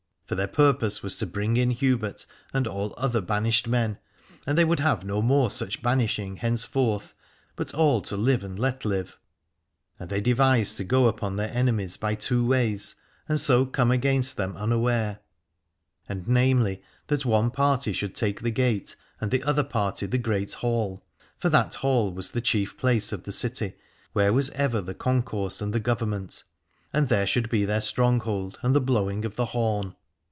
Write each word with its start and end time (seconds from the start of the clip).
For 0.27 0.35
their 0.35 0.47
purpose 0.47 1.03
was 1.03 1.17
to 1.17 1.25
bring 1.25 1.57
in 1.57 1.71
Hubert 1.71 2.25
and 2.53 2.65
all 2.65 2.93
other 2.97 3.19
banished 3.19 3.67
men, 3.67 3.99
and 4.47 4.57
they 4.57 4.63
would 4.63 4.79
have 4.79 5.03
no 5.03 5.21
more 5.21 5.51
such 5.51 5.81
banishing 5.81 6.37
hence 6.37 6.63
forth, 6.63 7.13
but 7.57 7.73
all 7.73 7.99
to 8.03 8.15
live 8.15 8.41
and 8.41 8.57
let 8.57 8.85
live. 8.85 9.19
And 9.99 10.09
they 10.09 10.21
devised 10.21 10.77
to 10.77 10.85
go 10.85 11.07
upon 11.07 11.35
their 11.35 11.49
enemies 11.53 11.97
by 11.97 12.15
two 12.15 12.47
ways 12.47 12.95
and 13.27 13.41
so 13.41 13.65
come 13.65 13.91
against 13.91 14.37
them 14.37 14.55
unaware: 14.55 15.19
and 16.07 16.23
335 16.23 16.23
Alad 16.23 16.27
ore 16.29 16.33
namely 16.33 16.83
that 17.07 17.25
one 17.25 17.51
party 17.51 17.91
should 17.91 18.15
take 18.15 18.39
the 18.41 18.51
gate 18.51 18.95
and 19.19 19.31
the 19.31 19.43
other 19.43 19.65
party 19.65 20.05
the 20.05 20.17
great 20.17 20.53
Hall. 20.53 21.03
For 21.39 21.49
that 21.49 21.73
Hall 21.75 22.13
was 22.13 22.31
the 22.31 22.39
chief 22.39 22.77
place 22.77 23.11
of 23.11 23.23
the 23.23 23.33
city, 23.33 23.73
where 24.13 24.31
was 24.31 24.49
ever 24.51 24.79
the 24.79 24.95
concourse 24.95 25.61
and 25.61 25.73
the 25.73 25.81
government: 25.81 26.45
and 26.93 27.09
there 27.09 27.27
should 27.27 27.49
be 27.49 27.65
their 27.65 27.81
stronghold 27.81 28.57
and 28.61 28.73
the 28.73 28.79
blowing 28.79 29.25
of 29.25 29.35
the 29.35 29.47
horn. 29.47 29.93